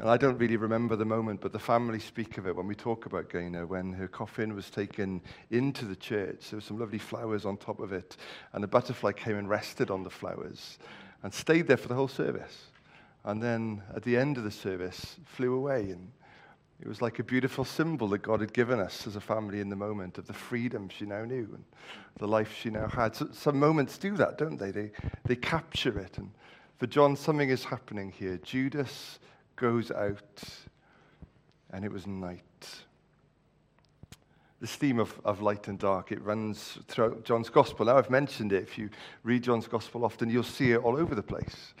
And 0.00 0.08
I 0.08 0.16
don't 0.16 0.38
really 0.38 0.56
remember 0.56 0.96
the 0.96 1.04
moment, 1.04 1.40
but 1.40 1.52
the 1.52 1.58
family 1.60 2.00
speak 2.00 2.38
of 2.38 2.48
it 2.48 2.56
when 2.56 2.66
we 2.66 2.74
talk 2.74 3.06
about 3.06 3.30
Gaynor, 3.30 3.66
when 3.66 3.92
her 3.92 4.08
coffin 4.08 4.56
was 4.56 4.70
taken 4.70 5.22
into 5.50 5.84
the 5.84 5.94
church. 5.94 6.50
There 6.50 6.56
were 6.56 6.62
some 6.62 6.78
lovely 6.78 6.98
flowers 6.98 7.44
on 7.46 7.56
top 7.58 7.78
of 7.78 7.92
it, 7.92 8.16
and 8.52 8.64
a 8.64 8.68
butterfly 8.68 9.12
came 9.12 9.36
and 9.36 9.48
rested 9.48 9.90
on 9.90 10.02
the 10.02 10.10
flowers 10.10 10.78
and 11.22 11.32
stayed 11.32 11.68
there 11.68 11.76
for 11.76 11.88
the 11.88 11.94
whole 11.94 12.08
service. 12.08 12.66
And 13.24 13.40
then 13.40 13.82
at 13.94 14.02
the 14.02 14.16
end 14.16 14.38
of 14.38 14.44
the 14.44 14.50
service, 14.50 15.16
flew 15.24 15.54
away 15.54 15.90
and 15.90 16.10
it 16.80 16.86
was 16.86 17.00
like 17.00 17.18
a 17.18 17.24
beautiful 17.24 17.64
symbol 17.64 18.08
that 18.08 18.22
God 18.22 18.40
had 18.40 18.52
given 18.52 18.80
us 18.80 19.06
as 19.06 19.16
a 19.16 19.20
family 19.20 19.60
in 19.60 19.70
the 19.70 19.76
moment 19.76 20.18
of 20.18 20.26
the 20.26 20.34
freedom 20.34 20.88
she 20.88 21.06
now 21.06 21.24
knew 21.24 21.48
and 21.54 21.64
the 22.18 22.28
life 22.28 22.54
she 22.54 22.68
now 22.68 22.86
had. 22.86 23.16
So, 23.16 23.28
some 23.32 23.58
moments 23.58 23.96
do 23.96 24.14
that, 24.16 24.36
don't 24.36 24.58
they? 24.58 24.70
They, 24.70 24.90
they 25.24 25.36
capture 25.36 25.98
it. 25.98 26.18
And 26.18 26.30
for 26.78 26.86
John, 26.86 27.16
something 27.16 27.48
is 27.48 27.64
happening 27.64 28.12
here. 28.12 28.38
Judas 28.38 29.18
goes 29.56 29.90
out, 29.90 30.42
and 31.70 31.84
it 31.84 31.90
was 31.90 32.06
night. 32.06 32.42
This 34.60 34.74
theme 34.74 34.98
of, 34.98 35.18
of 35.24 35.40
light 35.40 35.68
and 35.68 35.78
dark, 35.78 36.12
it 36.12 36.22
runs 36.22 36.78
throughout 36.88 37.24
John's 37.24 37.48
gospel. 37.48 37.86
Now, 37.86 37.96
I've 37.96 38.10
mentioned 38.10 38.52
it. 38.52 38.62
If 38.62 38.76
you 38.76 38.90
read 39.22 39.42
John's 39.42 39.66
gospel 39.66 40.04
often, 40.04 40.28
you'll 40.28 40.42
see 40.42 40.72
it 40.72 40.78
all 40.78 40.96
over 40.96 41.14
the 41.14 41.22
place. 41.22 41.72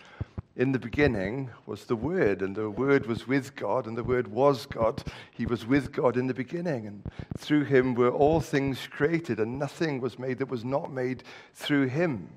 In 0.56 0.72
the 0.72 0.78
beginning 0.78 1.50
was 1.66 1.84
the 1.84 1.96
Word, 1.96 2.40
and 2.40 2.56
the 2.56 2.70
Word 2.70 3.04
was 3.04 3.26
with 3.26 3.54
God, 3.56 3.86
and 3.86 3.94
the 3.94 4.02
Word 4.02 4.28
was 4.28 4.64
God. 4.64 5.02
He 5.30 5.44
was 5.44 5.66
with 5.66 5.92
God 5.92 6.16
in 6.16 6.28
the 6.28 6.34
beginning, 6.34 6.86
and 6.86 7.02
through 7.36 7.64
him 7.64 7.94
were 7.94 8.10
all 8.10 8.40
things 8.40 8.88
created, 8.90 9.38
and 9.38 9.58
nothing 9.58 10.00
was 10.00 10.18
made 10.18 10.38
that 10.38 10.48
was 10.48 10.64
not 10.64 10.90
made 10.90 11.24
through 11.52 11.88
him. 11.88 12.30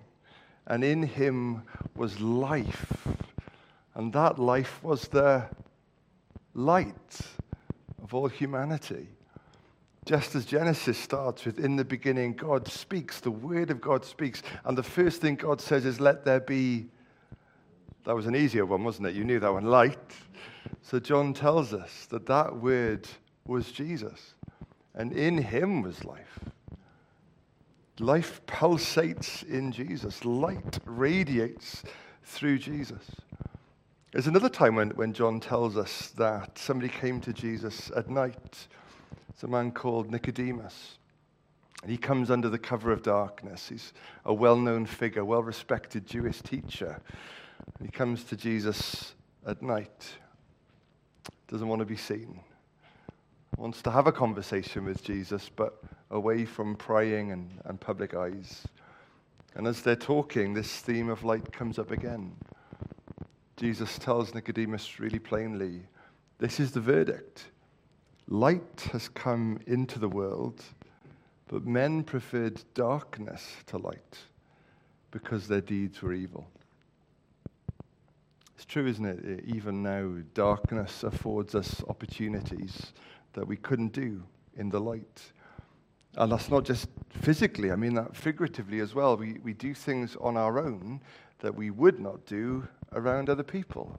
And 0.67 0.83
in 0.83 1.03
him 1.03 1.63
was 1.95 2.19
life, 2.19 3.07
and 3.95 4.11
that 4.11 4.37
life 4.37 4.83
was 4.83 5.07
the 5.07 5.45
light 6.53 7.21
of 8.03 8.13
all 8.13 8.27
humanity. 8.27 9.07
Just 10.03 10.35
as 10.35 10.43
Genesis 10.43 10.97
starts 10.97 11.45
with, 11.45 11.57
in 11.57 11.77
the 11.77 11.85
beginning, 11.85 12.33
God 12.33 12.67
speaks, 12.67 13.21
the 13.21 13.31
Word 13.31 13.71
of 13.71 13.79
God 13.79 14.03
speaks, 14.03 14.43
and 14.65 14.77
the 14.77 14.83
first 14.83 15.21
thing 15.21 15.35
God 15.35 15.61
says 15.61 15.85
is, 15.85 16.01
let 16.01 16.25
there 16.25 16.41
be 16.41 16.89
that 18.05 18.15
was 18.15 18.25
an 18.25 18.35
easier 18.35 18.65
one, 18.65 18.83
wasn't 18.83 19.07
it? 19.07 19.15
You 19.15 19.23
knew 19.23 19.39
that 19.39 19.51
one. 19.51 19.65
Light. 19.65 19.97
So 20.81 20.99
John 20.99 21.33
tells 21.33 21.73
us 21.73 22.05
that 22.07 22.25
that 22.27 22.55
word 22.55 23.07
was 23.45 23.71
Jesus, 23.71 24.33
and 24.95 25.11
in 25.13 25.37
him 25.37 25.81
was 25.81 26.05
life. 26.05 26.39
Life 27.99 28.41
pulsates 28.47 29.43
in 29.43 29.71
Jesus, 29.71 30.23
light 30.23 30.79
radiates 30.85 31.83
through 32.23 32.59
Jesus. 32.59 33.03
There's 34.11 34.27
another 34.27 34.49
time 34.49 34.75
when, 34.75 34.89
when 34.91 35.13
John 35.13 35.39
tells 35.39 35.77
us 35.77 36.09
that 36.17 36.57
somebody 36.57 36.89
came 36.89 37.19
to 37.21 37.33
Jesus 37.33 37.91
at 37.95 38.09
night. 38.09 38.67
It's 39.29 39.43
a 39.43 39.47
man 39.47 39.71
called 39.71 40.09
Nicodemus. 40.09 40.97
And 41.81 41.91
he 41.91 41.97
comes 41.97 42.31
under 42.31 42.49
the 42.49 42.57
cover 42.57 42.91
of 42.91 43.03
darkness. 43.03 43.69
He's 43.69 43.93
a 44.25 44.33
well 44.33 44.57
known 44.57 44.85
figure, 44.85 45.23
well 45.23 45.43
respected 45.43 46.05
Jewish 46.05 46.41
teacher. 46.41 47.01
He 47.81 47.89
comes 47.89 48.23
to 48.25 48.35
Jesus 48.35 49.13
at 49.45 49.61
night, 49.61 50.07
doesn't 51.47 51.67
want 51.67 51.79
to 51.79 51.85
be 51.85 51.95
seen, 51.95 52.41
wants 53.57 53.81
to 53.81 53.91
have 53.91 54.07
a 54.07 54.11
conversation 54.11 54.85
with 54.85 55.03
Jesus, 55.03 55.49
but 55.55 55.81
away 56.11 56.45
from 56.45 56.75
prying 56.75 57.31
and, 57.31 57.49
and 57.65 57.79
public 57.79 58.13
eyes. 58.13 58.65
And 59.55 59.67
as 59.67 59.81
they're 59.81 59.95
talking, 59.95 60.53
this 60.53 60.79
theme 60.79 61.09
of 61.09 61.23
light 61.23 61.51
comes 61.51 61.79
up 61.79 61.91
again. 61.91 62.35
Jesus 63.57 63.97
tells 63.97 64.33
Nicodemus 64.33 64.99
really 64.99 65.19
plainly 65.19 65.81
this 66.37 66.59
is 66.61 66.71
the 66.71 66.79
verdict. 66.79 67.51
Light 68.29 68.87
has 68.93 69.09
come 69.09 69.59
into 69.67 69.99
the 69.99 70.07
world, 70.07 70.63
but 71.47 71.65
men 71.65 72.03
preferred 72.03 72.61
darkness 72.73 73.45
to 73.65 73.77
light 73.77 74.17
because 75.11 75.47
their 75.47 75.61
deeds 75.61 76.01
were 76.01 76.13
evil. 76.13 76.47
It's 78.59 78.65
true, 78.65 78.87
isn't 78.87 79.05
it? 79.05 79.45
Even 79.45 79.81
now, 79.81 80.15
darkness 80.33 81.03
affords 81.03 81.55
us 81.55 81.81
opportunities 81.87 82.91
that 83.31 83.47
we 83.47 83.55
couldn't 83.55 83.93
do 83.93 84.21
in 84.57 84.67
the 84.67 84.81
light. 84.81 85.31
And 86.17 86.29
that's 86.29 86.49
not 86.49 86.65
just 86.65 86.89
physically, 87.21 87.71
I 87.71 87.77
mean 87.77 87.93
that 87.93 88.17
figuratively 88.17 88.81
as 88.81 88.93
well. 88.93 89.15
We, 89.15 89.37
we 89.45 89.53
do 89.53 89.73
things 89.73 90.17
on 90.19 90.35
our 90.35 90.59
own 90.59 90.99
that 91.39 91.55
we 91.55 91.69
would 91.69 92.01
not 92.01 92.25
do 92.25 92.67
around 92.91 93.29
other 93.29 93.43
people. 93.43 93.97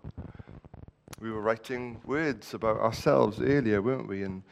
We 1.23 1.31
were 1.31 1.41
writing 1.41 1.99
words 2.05 2.53
about 2.53 2.81
ourselves 2.81 3.41
earlier, 3.41 3.81
weren't 3.81 4.09
we? 4.09 4.25
And 4.25 4.43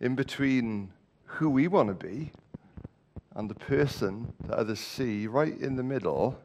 in 0.00 0.16
between 0.16 0.92
who 1.24 1.48
we 1.48 1.66
want 1.66 1.88
to 1.98 2.06
be 2.06 2.30
and 3.34 3.48
the 3.48 3.54
person 3.54 4.34
that 4.48 4.58
others 4.58 4.80
see, 4.80 5.26
right 5.26 5.58
in 5.58 5.76
the 5.76 5.82
middle, 5.82 6.38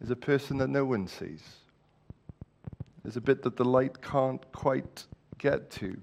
is 0.00 0.12
a 0.12 0.16
person 0.16 0.58
that 0.58 0.68
no 0.68 0.84
one 0.84 1.08
sees. 1.08 1.42
There's 3.04 3.16
a 3.18 3.20
bit 3.20 3.42
that 3.42 3.56
the 3.56 3.64
light 3.64 4.00
can't 4.00 4.42
quite 4.52 5.04
get 5.36 5.70
to, 5.72 5.96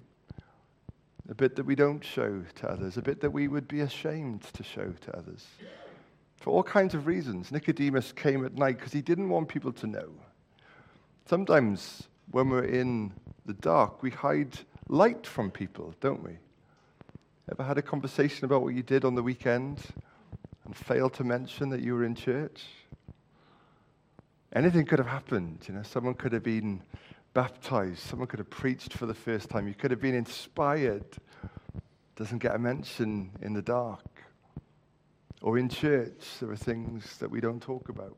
a 1.30 1.34
bit 1.34 1.56
that 1.56 1.66
we 1.66 1.74
don't 1.74 2.04
show 2.04 2.44
to 2.56 2.70
others, 2.70 2.96
a 2.96 3.02
bit 3.02 3.22
that 3.22 3.32
we 3.32 3.48
would 3.48 3.68
be 3.68 3.82
ashamed 3.82 4.44
to 4.54 4.64
show 4.64 4.94
to 5.02 5.18
others. 5.18 5.48
For 6.38 6.52
all 6.52 6.64
kinds 6.64 6.94
of 6.94 7.08
reasons. 7.08 7.52
Nicodemus 7.52 8.12
came 8.12 8.46
at 8.46 8.56
night 8.56 8.78
because 8.78 8.94
he 8.94 9.02
didn't 9.02 9.30
want 9.30 9.48
people 9.48 9.72
to 9.74 9.88
know. 9.88 10.10
Sometimes 11.26 12.08
when 12.32 12.50
we're 12.50 12.66
in 12.66 13.14
the 13.46 13.54
dark, 13.54 14.04
we 14.04 14.12
hide 14.12 14.60
light 14.88 15.26
from 15.26 15.50
people, 15.50 15.96
don't 16.02 16.24
we? 16.24 16.38
Ever 17.52 17.64
had 17.64 17.78
a 17.78 17.82
conversation 17.82 18.46
about 18.46 18.62
what 18.62 18.76
you 18.76 18.84
did 18.84 19.06
on 19.06 19.16
the 19.16 19.24
weekend 19.24 19.80
and 20.66 20.76
failed 20.76 21.14
to 21.16 21.24
mention 21.24 21.70
that 21.70 21.82
you 21.82 21.96
were 21.96 22.04
in 22.04 22.16
church? 22.16 22.64
Anything 24.54 24.86
could 24.86 25.00
have 25.00 25.08
happened. 25.08 25.60
You 25.68 25.76
know, 25.76 25.84
someone 25.84 26.14
could 26.14 26.34
have 26.34 26.44
been 26.44 26.84
baptized. 27.34 28.00
Someone 28.00 28.28
could 28.28 28.40
have 28.40 28.50
preached 28.50 28.94
for 28.94 29.06
the 29.06 29.14
first 29.14 29.50
time. 29.50 29.68
You 29.68 29.74
could 29.74 29.92
have 29.92 30.02
been 30.02 30.16
inspired. 30.16 31.06
Doesn't 32.18 32.40
get 32.40 32.56
a 32.56 32.60
mention 32.60 33.32
in 33.42 33.54
the 33.54 33.62
dark. 33.62 34.06
Or 35.42 35.58
in 35.58 35.70
church, 35.70 36.26
there 36.40 36.52
are 36.52 36.58
things 36.58 37.18
that 37.18 37.32
we 37.32 37.40
don't 37.40 37.62
talk 37.62 37.90
about, 37.90 38.18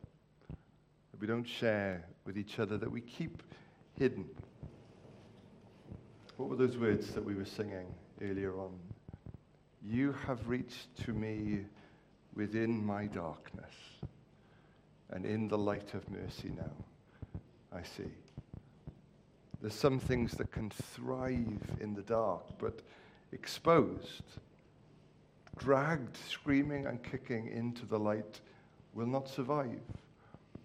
that 0.50 1.22
we 1.22 1.28
don't 1.28 1.48
share 1.48 2.04
with 2.26 2.38
each 2.38 2.60
other, 2.60 2.78
that 2.78 2.92
we 2.92 3.00
keep 3.00 3.44
hidden. 3.98 4.26
What 6.36 6.50
were 6.50 6.56
those 6.56 6.78
words 6.78 7.14
that 7.14 7.24
we 7.24 7.36
were 7.36 7.46
singing 7.46 7.86
earlier 8.22 8.60
on? 8.60 8.78
You 9.82 10.14
have 10.26 10.50
reached 10.50 10.98
to 11.06 11.14
me 11.14 11.66
within 12.36 12.84
my 12.84 13.06
darkness 13.06 13.72
and 15.14 15.26
in 15.26 15.48
the 15.48 15.58
light 15.58 15.94
of 15.94 16.10
mercy 16.10 16.52
now, 16.56 16.72
I 17.72 17.84
see. 17.84 18.12
There's 19.62 19.74
some 19.74 20.00
things 20.00 20.34
that 20.34 20.52
can 20.52 20.70
thrive 20.70 21.62
in 21.80 21.94
the 21.94 22.02
dark, 22.02 22.44
but 22.60 22.82
exposed, 23.32 24.24
dragged, 25.58 26.18
screaming 26.28 26.88
and 26.88 27.02
kicking 27.04 27.48
into 27.48 27.86
the 27.86 27.98
light, 27.98 28.42
will 28.94 29.08
not 29.08 29.30
survive. 29.30 29.80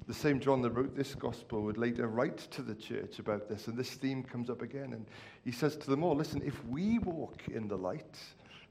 The 0.06 0.14
same 0.14 0.40
John 0.40 0.62
that 0.62 0.70
wrote 0.70 0.96
this 0.96 1.14
gospel 1.14 1.62
would 1.62 1.76
later 1.76 2.08
write 2.08 2.38
to 2.52 2.62
the 2.62 2.74
church 2.74 3.18
about 3.18 3.48
this, 3.48 3.68
and 3.68 3.76
this 3.76 3.90
theme 3.90 4.22
comes 4.22 4.48
up 4.48 4.62
again. 4.62 4.94
And 4.94 5.06
he 5.44 5.52
says 5.52 5.76
to 5.76 5.90
them 5.90 6.02
all 6.02 6.16
listen, 6.16 6.40
if 6.44 6.64
we 6.64 6.98
walk 6.98 7.42
in 7.48 7.68
the 7.68 7.76
light 7.76 8.18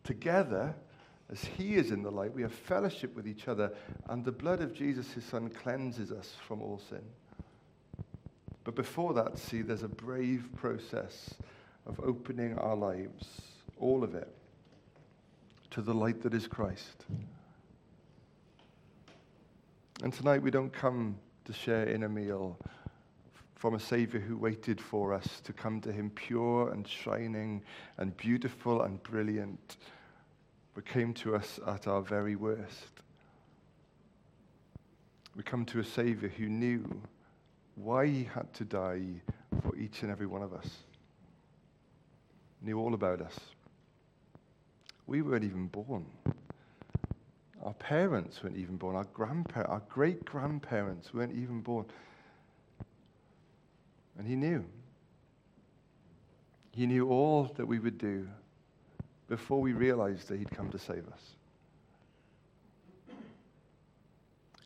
together, 0.04 0.74
as 1.32 1.44
he 1.44 1.76
is 1.76 1.92
in 1.92 2.04
the 2.04 2.12
light, 2.12 2.34
we 2.34 2.42
have 2.42 2.54
fellowship 2.54 3.16
with 3.16 3.28
each 3.28 3.48
other, 3.48 3.72
and 4.10 4.24
the 4.24 4.32
blood 4.32 4.62
of 4.62 4.74
Jesus, 4.74 5.12
his 5.12 5.26
son, 5.26 5.50
cleanses 5.50 6.12
us 6.12 6.36
from 6.48 6.62
all 6.62 6.80
sin. 6.90 7.04
But 8.64 8.76
before 8.76 9.14
that, 9.14 9.38
see, 9.38 9.62
there's 9.62 9.84
a 9.84 9.90
brave 9.90 10.50
process 10.56 11.36
of 11.86 12.00
opening 12.02 12.58
our 12.58 12.76
lives, 12.76 13.42
all 13.80 14.04
of 14.04 14.16
it, 14.16 14.34
to 15.72 15.82
the 15.82 15.94
light 15.94 16.22
that 16.24 16.34
is 16.34 16.48
Christ. 16.48 17.06
And 20.04 20.14
tonight 20.14 20.42
we 20.42 20.52
don't 20.52 20.72
come 20.72 21.18
to 21.46 21.54
share 21.54 21.84
in 21.84 22.04
a 22.04 22.10
meal 22.10 22.58
from 23.56 23.74
a 23.74 23.80
Savior 23.80 24.20
who 24.20 24.38
waited 24.38 24.80
for 24.80 25.14
us 25.14 25.42
to 25.44 25.52
come 25.52 25.82
to 25.82 25.92
Him 25.92 26.12
pure 26.12 26.70
and 26.72 26.88
shining 26.88 27.64
and 27.98 28.16
beautiful 28.16 28.84
and 28.84 29.02
brilliant, 29.02 29.78
but 30.78 30.86
came 30.86 31.12
to 31.12 31.36
us 31.36 31.60
at 31.66 31.88
our 31.88 32.04
very 32.04 32.36
worst. 32.36 33.02
We 35.36 35.42
come 35.42 35.66
to 35.66 35.80
a 35.80 35.84
Savior 35.84 36.30
who 36.30 36.48
knew 36.50 37.02
why 37.74 38.06
He 38.06 38.26
had 38.26 38.54
to 38.54 38.64
die 38.64 39.02
for 39.64 39.76
each 39.76 40.04
and 40.04 40.12
every 40.12 40.28
one 40.28 40.44
of 40.44 40.54
us, 40.54 40.70
knew 42.62 42.78
all 42.78 42.94
about 42.94 43.22
us. 43.22 43.40
We 45.08 45.24
weren't 45.24 45.46
even 45.46 45.66
born. 45.66 46.06
Our 47.64 47.74
parents 47.74 48.44
weren't 48.44 48.58
even 48.58 48.78
born. 48.78 48.96
Our 48.96 49.08
grandparents, 49.16 49.72
our 49.72 49.82
great 49.90 50.26
grandparents 50.26 51.12
weren't 51.12 51.34
even 51.34 51.62
born. 51.62 51.86
And 54.16 54.28
he 54.28 54.36
knew. 54.36 54.64
He 56.70 56.86
knew 56.86 57.10
all 57.10 57.46
that 57.56 57.66
we 57.66 57.80
would 57.80 57.98
do 57.98 58.28
before 59.28 59.62
we 59.62 59.74
realized 59.74 60.28
that 60.30 60.38
he'd 60.38 60.52
come 60.52 60.70
to 60.70 60.80
save 60.80 61.08
us. 61.12 61.36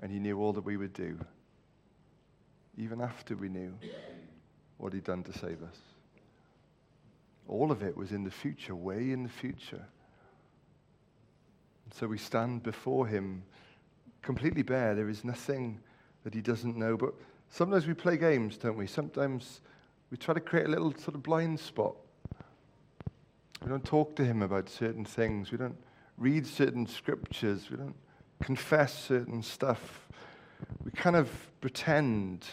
And 0.01 0.11
he 0.11 0.19
knew 0.19 0.39
all 0.39 0.53
that 0.53 0.65
we 0.65 0.77
would 0.77 0.93
do 0.93 1.17
even 2.77 3.01
after 3.01 3.35
we 3.35 3.49
knew 3.49 3.73
what 4.77 4.93
he'd 4.93 5.03
done 5.03 5.23
to 5.23 5.33
save 5.33 5.61
us. 5.61 5.77
All 7.47 7.71
of 7.71 7.83
it 7.83 7.95
was 7.95 8.11
in 8.11 8.23
the 8.23 8.31
future, 8.31 8.75
way 8.75 9.11
in 9.11 9.23
the 9.23 9.29
future. 9.29 9.85
So 11.93 12.07
we 12.07 12.17
stand 12.17 12.63
before 12.63 13.05
him 13.05 13.43
completely 14.21 14.63
bare. 14.63 14.95
There 14.95 15.09
is 15.09 15.25
nothing 15.25 15.79
that 16.23 16.33
he 16.33 16.41
doesn't 16.41 16.77
know. 16.77 16.95
But 16.95 17.13
sometimes 17.49 17.85
we 17.85 17.93
play 17.93 18.17
games, 18.17 18.57
don't 18.57 18.77
we? 18.77 18.87
Sometimes 18.87 19.61
we 20.09 20.17
try 20.17 20.33
to 20.33 20.39
create 20.39 20.67
a 20.67 20.69
little 20.69 20.93
sort 20.95 21.15
of 21.15 21.23
blind 21.23 21.59
spot. 21.59 21.95
We 23.63 23.69
don't 23.69 23.85
talk 23.85 24.15
to 24.15 24.25
him 24.25 24.41
about 24.41 24.69
certain 24.69 25.05
things. 25.05 25.51
We 25.51 25.57
don't 25.57 25.77
read 26.17 26.47
certain 26.47 26.87
scriptures. 26.87 27.69
We 27.69 27.77
don't 27.77 27.95
confess 28.41 28.97
certain 28.97 29.43
stuff. 29.43 30.07
We 30.83 30.91
kind 30.91 31.15
of 31.15 31.29
pretend 31.61 32.45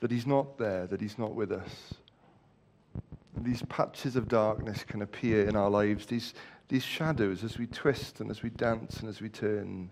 that 0.00 0.10
he's 0.10 0.26
not 0.26 0.58
there, 0.58 0.86
that 0.86 1.00
he's 1.00 1.18
not 1.18 1.34
with 1.34 1.52
us. 1.52 1.94
These 3.36 3.62
patches 3.68 4.16
of 4.16 4.28
darkness 4.28 4.84
can 4.84 5.02
appear 5.02 5.48
in 5.48 5.56
our 5.56 5.70
lives, 5.70 6.06
these, 6.06 6.34
these 6.68 6.82
shadows 6.82 7.44
as 7.44 7.58
we 7.58 7.66
twist 7.66 8.20
and 8.20 8.30
as 8.30 8.42
we 8.42 8.50
dance 8.50 9.00
and 9.00 9.08
as 9.08 9.20
we 9.20 9.28
turn. 9.28 9.90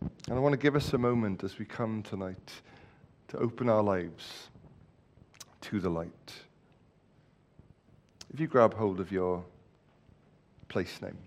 And 0.00 0.36
I 0.36 0.38
want 0.38 0.52
to 0.52 0.58
give 0.58 0.76
us 0.76 0.92
a 0.92 0.98
moment 0.98 1.44
as 1.44 1.58
we 1.58 1.64
come 1.64 2.02
tonight 2.02 2.52
to 3.28 3.38
open 3.38 3.68
our 3.68 3.82
lives 3.82 4.48
to 5.62 5.80
the 5.80 5.90
light. 5.90 6.32
If 8.32 8.40
you 8.40 8.46
grab 8.46 8.72
hold 8.72 8.98
of 8.98 9.12
your 9.12 9.44
place 10.68 11.02
name, 11.02 11.18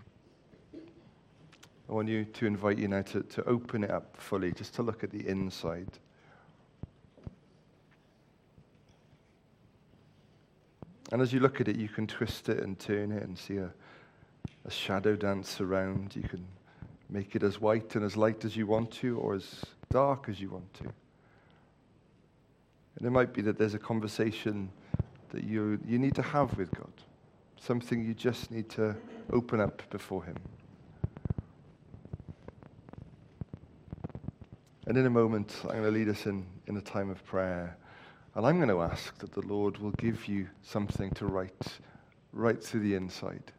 I 1.88 1.92
want 1.92 2.08
you 2.08 2.24
to 2.24 2.46
invite 2.46 2.78
you 2.78 2.88
now 2.88 3.02
to, 3.02 3.22
to 3.22 3.44
open 3.44 3.84
it 3.84 3.92
up 3.92 4.16
fully, 4.16 4.50
just 4.50 4.74
to 4.74 4.82
look 4.82 5.04
at 5.04 5.12
the 5.12 5.24
inside. 5.28 5.86
And 11.12 11.22
as 11.22 11.32
you 11.32 11.38
look 11.38 11.60
at 11.60 11.68
it, 11.68 11.76
you 11.76 11.88
can 11.88 12.08
twist 12.08 12.48
it 12.48 12.58
and 12.58 12.76
turn 12.76 13.12
it 13.12 13.22
and 13.22 13.38
see 13.38 13.58
a, 13.58 13.70
a 14.64 14.70
shadow 14.70 15.14
dance 15.14 15.60
around. 15.60 16.16
You 16.16 16.22
can 16.22 16.44
make 17.08 17.36
it 17.36 17.44
as 17.44 17.60
white 17.60 17.94
and 17.94 18.04
as 18.04 18.16
light 18.16 18.44
as 18.44 18.56
you 18.56 18.66
want 18.66 18.90
to, 18.92 19.16
or 19.18 19.34
as 19.34 19.64
dark 19.90 20.28
as 20.28 20.40
you 20.40 20.50
want 20.50 20.74
to. 20.74 20.84
And 22.96 23.06
it 23.06 23.10
might 23.10 23.32
be 23.32 23.42
that 23.42 23.58
there's 23.58 23.74
a 23.74 23.78
conversation 23.78 24.70
that 25.36 25.44
you, 25.44 25.78
you 25.86 25.98
need 25.98 26.14
to 26.14 26.22
have 26.22 26.56
with 26.56 26.70
God, 26.70 26.90
something 27.60 28.02
you 28.02 28.14
just 28.14 28.50
need 28.50 28.70
to 28.70 28.96
open 29.34 29.60
up 29.60 29.82
before 29.90 30.24
Him. 30.24 30.36
And 34.86 34.96
in 34.96 35.04
a 35.04 35.10
moment, 35.10 35.54
I'm 35.64 35.82
going 35.82 35.82
to 35.82 35.90
lead 35.90 36.08
us 36.08 36.24
in, 36.24 36.46
in 36.68 36.78
a 36.78 36.80
time 36.80 37.10
of 37.10 37.22
prayer. 37.26 37.76
And 38.34 38.46
I'm 38.46 38.56
going 38.56 38.70
to 38.70 38.80
ask 38.80 39.18
that 39.18 39.34
the 39.34 39.46
Lord 39.46 39.76
will 39.76 39.90
give 39.92 40.26
you 40.26 40.48
something 40.62 41.10
to 41.10 41.26
write 41.26 41.80
right 42.32 42.62
through 42.62 42.80
the 42.80 42.94
inside. 42.94 43.52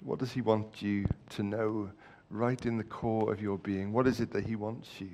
What 0.00 0.20
does 0.20 0.32
He 0.32 0.40
want 0.40 0.80
you 0.80 1.04
to 1.30 1.42
know 1.42 1.90
right 2.30 2.64
in 2.64 2.78
the 2.78 2.84
core 2.84 3.30
of 3.30 3.42
your 3.42 3.58
being? 3.58 3.92
What 3.92 4.06
is 4.06 4.20
it 4.20 4.32
that 4.32 4.46
He 4.46 4.56
wants 4.56 4.88
you 5.02 5.10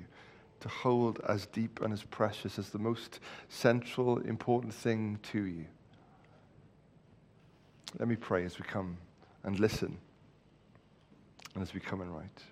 to 0.61 0.69
hold 0.69 1.19
as 1.27 1.45
deep 1.47 1.81
and 1.81 1.91
as 1.91 2.03
precious 2.03 2.57
as 2.57 2.69
the 2.69 2.79
most 2.79 3.19
central, 3.49 4.19
important 4.19 4.73
thing 4.73 5.19
to 5.31 5.43
you? 5.43 5.65
Let 7.99 8.07
me 8.07 8.15
pray 8.15 8.45
as 8.45 8.57
we 8.57 8.65
come 8.65 8.97
and 9.43 9.59
listen 9.59 9.97
and 11.53 11.61
as 11.61 11.73
we 11.73 11.79
come 11.79 12.01
and 12.01 12.15
write. 12.15 12.43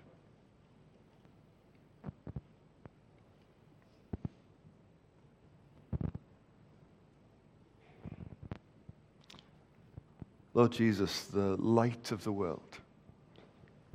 Lord 10.52 10.72
Jesus, 10.72 11.22
the 11.24 11.56
light 11.56 12.10
of 12.10 12.24
the 12.24 12.32
world, 12.32 12.78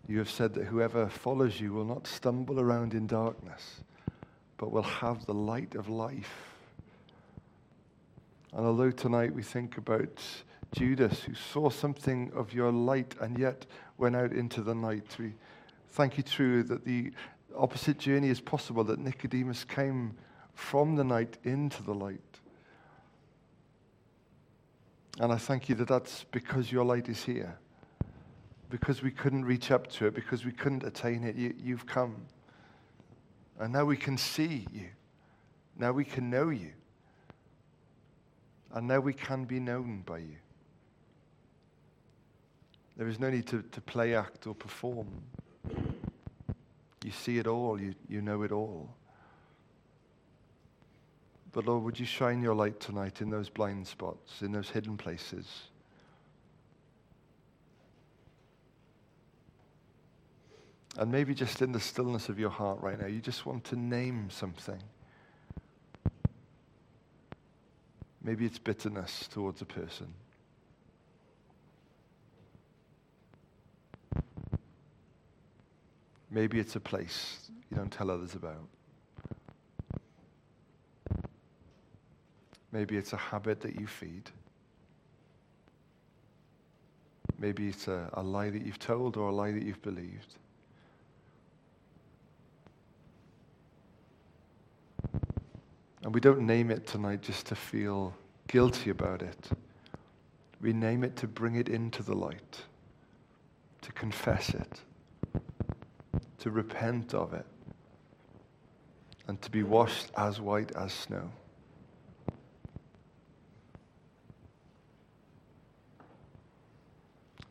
you 0.08 0.18
have 0.20 0.30
said 0.30 0.54
that 0.54 0.66
whoever 0.66 1.10
follows 1.10 1.60
you 1.60 1.74
will 1.74 1.86
not 1.86 2.08
stumble 2.08 2.60
around 2.60 2.94
in 2.94 3.08
darkness, 3.08 3.82
but 4.58 4.72
will 4.72 4.84
have 4.84 5.26
the 5.26 5.34
light 5.34 5.76
of 5.76 5.90
life. 5.90 6.52
And 8.54 8.66
although 8.66 8.92
tonight 8.92 9.34
we 9.34 9.44
think 9.44 9.78
about 9.78 10.22
Judas, 10.74 11.24
who 11.24 11.34
saw 11.36 11.70
something 11.70 12.32
of 12.34 12.54
your 12.54 12.72
light 12.72 13.16
and 13.20 13.38
yet 13.38 13.66
went 13.98 14.16
out 14.16 14.32
into 14.32 14.62
the 14.62 14.76
night, 14.76 15.16
we 15.20 15.34
thank 15.90 16.18
you, 16.18 16.24
true, 16.24 16.64
that 16.64 16.86
the 16.86 17.12
opposite 17.56 17.98
journey 17.98 18.30
is 18.30 18.40
possible, 18.42 18.84
that 18.86 19.00
Nicodemus 19.00 19.64
came 19.64 20.16
from 20.54 20.96
the 20.96 21.04
night 21.04 21.38
into 21.44 21.84
the 21.84 21.94
light. 21.94 22.20
And 25.20 25.32
I 25.32 25.38
thank 25.38 25.70
you 25.70 25.76
that 25.76 25.88
that's 25.88 26.26
because 26.32 26.72
your 26.72 26.84
light 26.84 27.08
is 27.08 27.24
here. 27.24 27.58
Because 28.70 29.02
we 29.02 29.12
couldn't 29.12 29.46
reach 29.46 29.72
up 29.72 29.88
to 29.92 30.08
it, 30.08 30.16
because 30.16 30.44
we 30.44 30.52
couldn't 30.52 30.84
attain 30.84 31.24
it, 31.24 31.36
you, 31.36 31.54
you've 31.58 31.86
come. 31.86 32.16
And 33.60 33.74
now 33.74 33.86
we 33.86 33.98
can 33.98 34.18
see 34.18 34.68
you. 34.74 34.88
Now 35.78 35.92
we 35.92 36.06
can 36.06 36.30
know 36.30 36.50
you. 36.50 36.72
And 38.74 38.88
now 38.88 39.00
we 39.00 39.14
can 39.14 39.46
be 39.46 39.60
known 39.60 40.04
by 40.06 40.20
you. 40.20 40.38
There 42.98 43.08
is 43.08 43.20
no 43.20 43.30
need 43.30 43.48
to, 43.48 43.62
to 43.62 43.82
play 43.82 44.16
act 44.16 44.48
or 44.48 44.56
perform. 44.56 45.08
You 47.04 47.12
see 47.12 47.38
it 47.38 47.48
all, 47.48 47.80
you, 47.80 47.94
you 48.08 48.22
know 48.22 48.42
it 48.44 48.52
all. 48.52 48.90
But 51.52 51.66
Lord, 51.66 51.84
would 51.84 52.00
you 52.00 52.06
shine 52.06 52.42
your 52.42 52.56
light 52.56 52.80
tonight 52.80 53.22
in 53.22 53.30
those 53.30 53.50
blind 53.50 53.88
spots, 53.88 54.42
in 54.42 54.52
those 54.52 54.70
hidden 54.70 54.98
places? 54.98 55.70
And 60.98 61.12
maybe 61.12 61.34
just 61.34 61.62
in 61.62 61.72
the 61.72 61.80
stillness 61.80 62.30
of 62.30 62.40
your 62.40 62.50
heart 62.50 62.80
right 62.82 63.00
now, 63.00 63.08
you 63.08 63.20
just 63.20 63.46
want 63.46 63.66
to 63.66 63.76
name 63.76 64.30
something. 64.30 64.82
Maybe 68.22 68.46
it's 68.46 68.58
bitterness 68.58 69.28
towards 69.28 69.62
a 69.62 69.66
person. 69.66 70.08
Maybe 76.32 76.60
it's 76.60 76.76
a 76.76 76.80
place 76.80 77.50
you 77.70 77.78
don't 77.78 77.92
tell 77.92 78.10
others 78.10 78.34
about. 78.36 78.68
Maybe 82.72 82.98
it's 82.98 83.14
a 83.14 83.18
habit 83.18 83.62
that 83.62 83.80
you 83.80 83.88
feed. 83.88 84.32
Maybe 87.38 87.68
it's 87.68 87.88
a, 87.88 88.10
a 88.14 88.24
lie 88.24 88.50
that 88.50 88.66
you've 88.66 88.80
told 88.80 89.18
or 89.18 89.30
a 89.30 89.32
lie 89.32 89.52
that 89.52 89.64
you've 89.64 89.82
believed. 89.82 90.36
And 96.06 96.14
we 96.14 96.22
don't 96.22 96.42
name 96.42 96.70
it 96.70 96.86
tonight 96.86 97.24
just 97.24 97.48
to 97.48 97.56
feel 97.56 98.14
guilty 98.48 98.92
about 98.92 99.24
it. 99.24 99.50
We 100.62 100.72
name 100.72 101.04
it 101.04 101.16
to 101.16 101.28
bring 101.28 101.56
it 101.56 101.68
into 101.68 102.04
the 102.04 102.14
light, 102.14 102.62
to 103.82 103.92
confess 103.92 104.50
it, 104.50 104.82
to 106.38 106.52
repent 106.52 107.16
of 107.16 107.34
it, 107.34 107.48
and 109.28 109.42
to 109.42 109.50
be 109.50 109.64
washed 109.64 110.12
as 110.16 110.40
white 110.40 110.72
as 110.76 110.94
snow. 110.94 111.32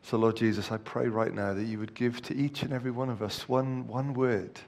So, 0.01 0.15
Lord 0.17 0.37
Jesus, 0.37 0.71
I 0.71 0.77
pray 0.77 1.09
right 1.09 1.33
now 1.33 1.53
that 1.53 1.65
you 1.65 1.77
would 1.79 1.93
give 1.93 2.21
to 2.21 2.33
each 2.33 2.63
and 2.63 2.71
every 2.71 2.91
one 2.91 3.09
of 3.09 3.21
us 3.21 3.49
one, 3.49 3.85
one 3.85 4.13
word 4.13 4.61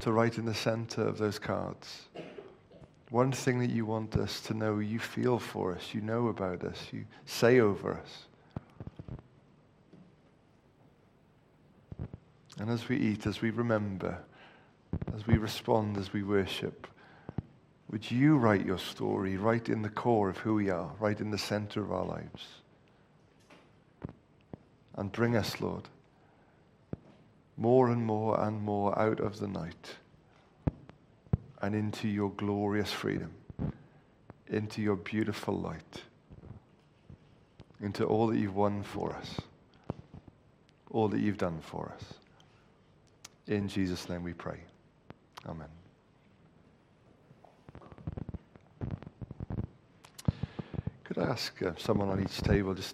to 0.00 0.12
write 0.12 0.38
in 0.38 0.44
the 0.44 0.54
center 0.54 1.02
of 1.02 1.18
those 1.18 1.38
cards. 1.38 2.08
One 3.10 3.30
thing 3.30 3.58
that 3.60 3.70
you 3.70 3.84
want 3.84 4.16
us 4.16 4.40
to 4.42 4.54
know 4.54 4.78
you 4.78 4.98
feel 4.98 5.38
for 5.38 5.74
us, 5.74 5.92
you 5.92 6.00
know 6.00 6.28
about 6.28 6.64
us, 6.64 6.78
you 6.92 7.04
say 7.26 7.60
over 7.60 7.92
us. 7.94 8.26
And 12.58 12.70
as 12.70 12.88
we 12.88 12.96
eat, 12.96 13.26
as 13.26 13.42
we 13.42 13.50
remember, 13.50 14.18
as 15.14 15.26
we 15.26 15.36
respond, 15.36 15.96
as 15.96 16.12
we 16.12 16.22
worship, 16.22 16.86
would 17.90 18.10
you 18.10 18.38
write 18.38 18.64
your 18.64 18.78
story 18.78 19.36
right 19.36 19.68
in 19.68 19.82
the 19.82 19.90
core 19.90 20.30
of 20.30 20.38
who 20.38 20.54
we 20.54 20.70
are, 20.70 20.90
right 20.98 21.20
in 21.20 21.30
the 21.30 21.38
center 21.38 21.82
of 21.82 21.92
our 21.92 22.06
lives? 22.06 22.46
And 24.96 25.12
bring 25.12 25.36
us, 25.36 25.60
Lord, 25.60 25.88
more 27.56 27.90
and 27.90 28.04
more 28.04 28.40
and 28.40 28.60
more 28.60 28.98
out 28.98 29.20
of 29.20 29.38
the 29.38 29.48
night 29.48 29.96
and 31.60 31.74
into 31.74 32.08
your 32.08 32.30
glorious 32.32 32.92
freedom, 32.92 33.32
into 34.48 34.82
your 34.82 34.96
beautiful 34.96 35.58
light, 35.58 36.02
into 37.80 38.04
all 38.04 38.26
that 38.26 38.38
you've 38.38 38.56
won 38.56 38.82
for 38.82 39.14
us, 39.14 39.36
all 40.90 41.08
that 41.08 41.20
you've 41.20 41.38
done 41.38 41.60
for 41.60 41.92
us. 41.94 42.14
In 43.46 43.68
Jesus' 43.68 44.08
name 44.08 44.22
we 44.22 44.32
pray. 44.32 44.60
Amen. 45.48 45.68
Could 51.04 51.18
I 51.18 51.24
ask 51.24 51.60
uh, 51.62 51.72
someone 51.76 52.08
on 52.08 52.22
each 52.22 52.40
table 52.40 52.72
just 52.72 52.88
to 52.88 52.90